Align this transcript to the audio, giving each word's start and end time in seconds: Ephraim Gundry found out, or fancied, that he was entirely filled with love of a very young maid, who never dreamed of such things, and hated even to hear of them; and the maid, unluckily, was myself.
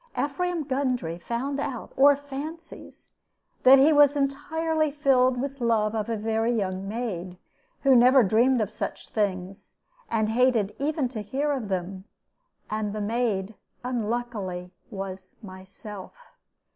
Ephraim 0.19 0.63
Gundry 0.63 1.19
found 1.19 1.59
out, 1.59 1.93
or 1.95 2.15
fancied, 2.15 2.95
that 3.61 3.77
he 3.77 3.93
was 3.93 4.15
entirely 4.15 4.89
filled 4.89 5.39
with 5.39 5.61
love 5.61 5.93
of 5.93 6.09
a 6.09 6.17
very 6.17 6.51
young 6.51 6.87
maid, 6.87 7.37
who 7.83 7.95
never 7.95 8.23
dreamed 8.23 8.61
of 8.61 8.71
such 8.71 9.09
things, 9.09 9.75
and 10.09 10.29
hated 10.29 10.75
even 10.79 11.07
to 11.09 11.21
hear 11.21 11.51
of 11.51 11.67
them; 11.67 12.05
and 12.67 12.93
the 12.93 12.99
maid, 12.99 13.53
unluckily, 13.83 14.71
was 14.89 15.33
myself. 15.43 16.33